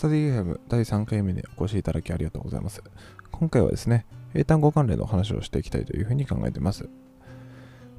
[0.00, 2.82] スタディゲーム第3回目にお越しいただきありがとうございます。
[3.32, 6.88] 今回はですね、英単語関連の話をしていきたいというふうに考えています。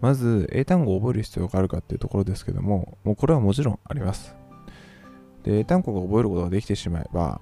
[0.00, 4.36] まず、英単語を覚える必要があるかっていうところですけども、もうこれはもちろんあります。
[5.42, 7.40] で、英単語が覚えることができてしまえば、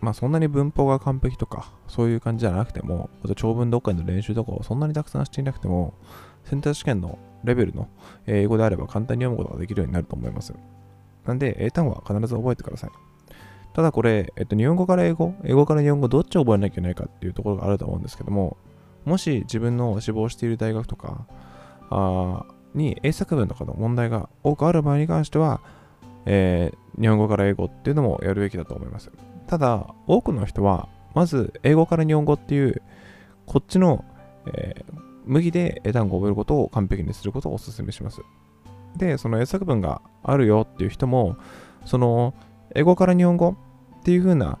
[0.00, 5.94] まあそんなに文法が完璧とか、そういう感じじゃなくても、あと長文読解の練習とかをそんなにたくさんしていなくても、
[6.42, 7.86] センター試験のレベルの
[8.26, 10.52] 英語であれば簡単に読むことができるようになると思います。
[11.24, 13.11] なんで、英単語は必ず覚えてください。
[13.74, 18.56] ただこれ、えっと、日本語から英語、英語から日本語、どっちを覚えなきゃいけないかっていうところがあると思うんですけども、
[19.04, 21.26] もし自分の志望している大学とか
[21.90, 22.44] あ
[22.74, 25.60] に英作文とかの問題が多くある場合に関しては、
[26.26, 29.10] えー、日本語から英語っていうのもやるべきだと思います。
[29.46, 32.82] ただ、多くの人は、まず英語から日本語っていう、
[33.46, 34.04] こっちの、
[34.46, 38.22] えー、麦で英単語を覚えることを完璧にすることをお勧めします。
[38.96, 41.36] で、その英作文があるよっていう人も、
[41.84, 42.34] その
[42.74, 43.56] 英語から日本語
[44.00, 44.58] っていう風な、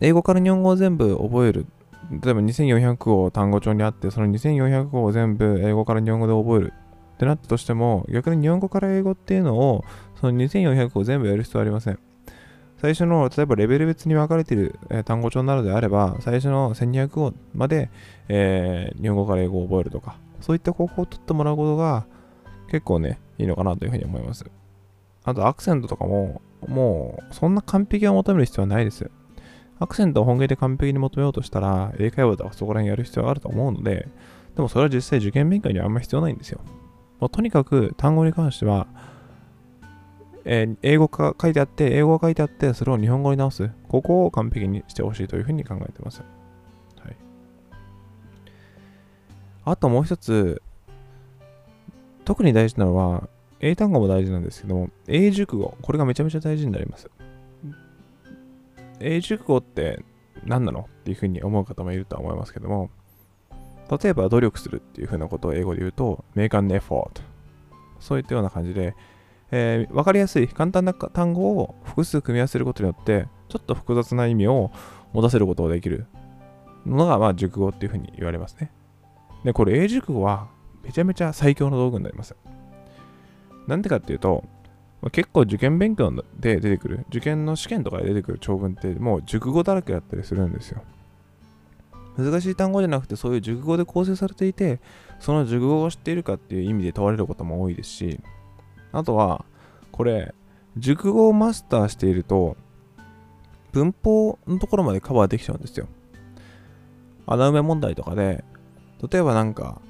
[0.00, 1.66] 英語から日本語を全部覚える。
[2.10, 6.72] 例えば2400語単語帳にあって、その2400語を全部英語から日本語で覚える
[7.14, 9.84] ってなったとしても、逆に日本語から英語っていうのを、
[10.20, 11.98] その2400語を全部やる必要はありません。
[12.78, 17.90] 最初の、例えばレベル別に分かれている、えー、単語帳なのであれば、最初の1200語まで、
[18.28, 22.06] えー、日本語から英語を覚えるとか、そういった方法を取ってもらうことが
[22.68, 24.44] 結構ね、いいのかなというふうに思います。
[25.24, 29.10] あとアクセントとかも、もうそんな完璧を求める必要はないです。
[29.78, 34.08] アクセントを本気で完璧に求めようとしたら、英会話とかそこら辺やる必要があると思うので、
[34.54, 36.60] でもそれは実際受験勉強にはあんまり必要ないんですよ。
[37.20, 38.86] もうとにかく単語に関しては、
[40.44, 43.70] えー、英語が書いてあって、英語が書いてあって、それを日本語に直す。
[43.88, 46.20] ここを完璧にしてほしいというふうに考えてます。
[46.20, 46.24] は
[47.10, 47.16] い。
[49.64, 50.62] あともう一つ、
[52.24, 53.28] 特に大事なのは、
[53.62, 57.08] 英単語も大事なんですけども、英熟語、これがめちゃめちゃ大事になります。
[58.98, 60.04] 英熟語って
[60.44, 60.80] 何なの？
[60.80, 62.90] っていうふうに思う方もいるとは思いますけども、
[64.02, 67.22] 例えば努力するっていうふうなことを英語で言うと、make an effort。
[68.00, 68.96] そういったような感じで、
[69.52, 74.72] えー、分かりやすい簡単な単語を複数組み合わせることによって、ちょっと複雑な意味を
[75.12, 76.06] 持たせることができる
[76.84, 78.72] のが、まあ、熟語っていうふうに言われますね。
[79.44, 80.48] で、これ英熟語は
[80.82, 82.34] めちゃめちゃ最強の道具になります。
[83.66, 84.44] なんでかっていうと、
[85.10, 90.82] 結構受験勉強で出てくる、受験の試験とかで出てくる長文ってもう熟語だらけだったりするんですよ。
[92.16, 94.80] 難しい単語じゃなくてそういう熟語で構成されていて、
[95.18, 98.20] その熟語を知っているかっていう意味で問われることも多いですし、
[98.92, 99.44] あとは、
[99.90, 100.34] これ、
[100.76, 102.56] 熟語をマスターしていると、
[103.72, 105.88] 文法のところまでカバーできちゃうんですよ。
[107.26, 108.44] 穴埋め問題とかで、
[109.10, 109.80] 例えばなんか、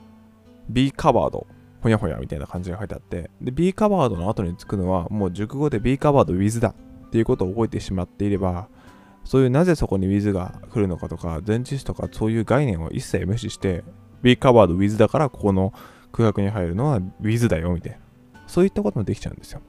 [0.71, 1.45] be covered
[1.83, 6.75] ほやほやみたいな感じが書いてあって、で、be covered の後につくのは、もう熟語で be covered with だ
[7.07, 8.69] っていうことを覚えてしまっていれば、
[9.25, 13.83] そういうなぜそこに with が来るのかとか、前置詞とかそういう概念を一切無視して、
[14.23, 15.73] be covered with だからここの
[16.13, 17.99] 空白に入るのは with だよみたいな。
[18.47, 19.61] そういったこともできちゃうんですよ。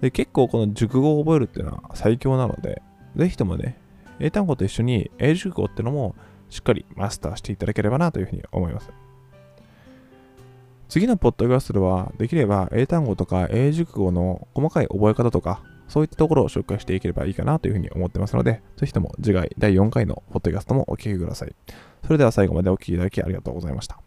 [0.00, 2.82] で、結構この熟語を覚えるっていうのは最強なので、
[3.14, 3.78] ぜひともね、
[4.18, 6.16] 英単語と一緒に英熟語ってのも
[6.48, 8.90] しっかりマスターしていただければなというふうに思います。
[10.92, 21.54] 次のポッドキャストでは、できれば英単語とか英熟語の細かい覚え方とか、そういったところを紹介していければいいかなというふうに思ってますので、ぜひとも次回第4回のポッドキャストもお聴きください。
[22.04, 24.01] それでは最後までお聴きいただきありがとうございました。